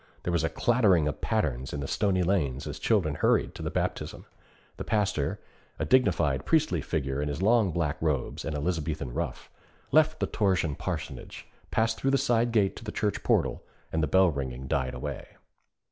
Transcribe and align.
There 0.23 0.33
was 0.33 0.43
a 0.43 0.49
clattering 0.49 1.07
of 1.07 1.21
pattens 1.21 1.73
in 1.73 1.79
the 1.79 1.87
stony 1.87 2.23
lanes 2.23 2.65
as 2.65 2.79
children 2.79 3.13
hurried 3.13 3.53
to 3.53 3.61
the 3.61 3.69
Baptism. 3.69 4.25
The 4.77 4.83
Pastor, 4.83 5.39
a 5.77 5.85
dignified 5.85 6.43
priestly 6.43 6.81
figure 6.81 7.21
in 7.21 7.27
his 7.27 7.43
long 7.43 7.69
black 7.71 8.01
robes 8.01 8.43
and 8.43 8.55
Elizabethan 8.55 9.13
ruff, 9.13 9.51
left 9.91 10.19
the 10.19 10.25
Thorshavn 10.25 10.73
parsonage, 10.73 11.45
passed 11.69 11.99
through 11.99 12.09
the 12.09 12.17
side 12.17 12.51
gate 12.51 12.75
to 12.77 12.83
the 12.83 12.91
church 12.91 13.21
portal, 13.21 13.63
and 13.93 14.01
the 14.01 14.07
bell 14.07 14.31
ringing 14.31 14.65
died 14.65 14.95
away. 14.95 15.37